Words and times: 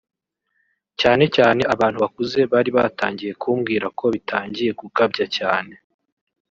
cyane 0.99 1.23
cyane 1.35 1.61
abantu 1.73 1.97
bakuze 2.03 2.39
bari 2.51 2.69
batangiye 2.77 3.31
kumbwira 3.41 3.85
ko 3.97 4.05
bitangiye 4.13 4.71
gukabya 4.79 5.25
cyane 5.37 5.73